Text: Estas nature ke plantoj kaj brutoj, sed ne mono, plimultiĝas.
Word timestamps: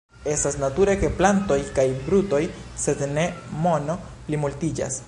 Estas 0.35 0.55
nature 0.61 0.95
ke 1.01 1.11
plantoj 1.19 1.59
kaj 1.81 1.85
brutoj, 2.09 2.41
sed 2.87 3.07
ne 3.19 3.31
mono, 3.69 4.03
plimultiĝas. 4.31 4.99